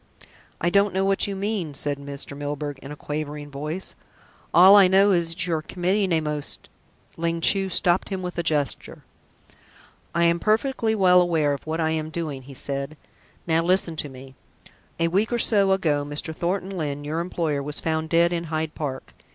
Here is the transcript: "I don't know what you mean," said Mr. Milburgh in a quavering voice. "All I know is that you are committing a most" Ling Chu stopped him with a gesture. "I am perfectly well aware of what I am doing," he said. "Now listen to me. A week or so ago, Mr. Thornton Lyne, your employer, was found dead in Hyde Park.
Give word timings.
"I 0.59 0.71
don't 0.71 0.95
know 0.95 1.05
what 1.05 1.27
you 1.27 1.35
mean," 1.35 1.75
said 1.75 1.99
Mr. 1.99 2.35
Milburgh 2.35 2.79
in 2.79 2.91
a 2.91 2.95
quavering 2.95 3.51
voice. 3.51 3.93
"All 4.51 4.75
I 4.75 4.87
know 4.87 5.11
is 5.11 5.29
that 5.29 5.45
you 5.45 5.53
are 5.53 5.61
committing 5.61 6.11
a 6.11 6.21
most" 6.21 6.69
Ling 7.17 7.39
Chu 7.39 7.69
stopped 7.69 8.09
him 8.09 8.23
with 8.23 8.35
a 8.39 8.41
gesture. 8.41 9.03
"I 10.15 10.23
am 10.23 10.39
perfectly 10.39 10.95
well 10.95 11.21
aware 11.21 11.53
of 11.53 11.67
what 11.67 11.79
I 11.79 11.91
am 11.91 12.09
doing," 12.09 12.41
he 12.41 12.55
said. 12.55 12.97
"Now 13.45 13.61
listen 13.63 13.95
to 13.97 14.09
me. 14.09 14.33
A 14.99 15.07
week 15.07 15.31
or 15.31 15.37
so 15.37 15.71
ago, 15.71 16.03
Mr. 16.03 16.35
Thornton 16.35 16.71
Lyne, 16.75 17.03
your 17.03 17.19
employer, 17.19 17.61
was 17.61 17.79
found 17.79 18.09
dead 18.09 18.33
in 18.33 18.45
Hyde 18.45 18.73
Park. 18.73 19.13